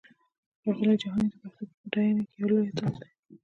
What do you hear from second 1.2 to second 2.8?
د پښتو په پډاینه کې یو لوی